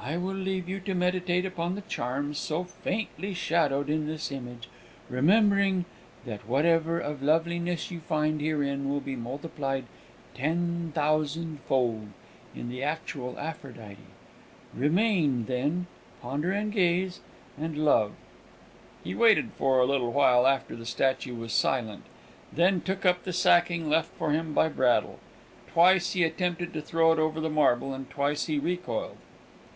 "I 0.00 0.16
will 0.16 0.32
leave 0.36 0.70
you 0.70 0.80
to 0.82 0.94
meditate 0.94 1.44
upon 1.44 1.74
the 1.74 1.82
charms 1.82 2.38
so 2.38 2.64
faintly 2.64 3.34
shadowed 3.34 3.90
in 3.90 4.06
this 4.06 4.32
image, 4.32 4.70
remembering 5.10 5.84
that 6.24 6.48
whatever 6.48 6.98
of 6.98 7.20
loveliness 7.22 7.90
you 7.90 8.00
find 8.00 8.40
herein 8.40 8.88
will 8.88 9.00
be 9.02 9.16
multiplied 9.16 9.84
ten 10.32 10.92
thousand 10.94 11.60
fold 11.68 12.08
in 12.54 12.70
the 12.70 12.82
actual 12.82 13.38
Aphrodite! 13.38 13.98
Remain, 14.72 15.44
then; 15.44 15.88
ponder 16.22 16.52
and 16.52 16.72
gaze 16.72 17.20
and 17.60 17.76
love!" 17.76 18.12
He 19.04 19.14
waited 19.14 19.50
for 19.58 19.78
a 19.78 19.84
little 19.86 20.12
while 20.12 20.46
after 20.46 20.74
the 20.74 20.86
statue 20.86 21.34
was 21.34 21.52
silent, 21.52 22.04
and 22.50 22.58
then 22.58 22.80
took 22.80 23.04
up 23.04 23.24
the 23.24 23.32
sacking 23.34 23.90
left 23.90 24.12
for 24.12 24.30
him 24.30 24.54
by 24.54 24.68
Braddle; 24.70 25.18
twice 25.70 26.12
he 26.14 26.24
attempted 26.24 26.72
to 26.72 26.80
throw 26.80 27.12
it 27.12 27.18
over 27.18 27.40
the 27.40 27.50
marble, 27.50 27.92
and 27.92 28.08
twice 28.08 28.46
he 28.46 28.58
recoiled. 28.58 29.18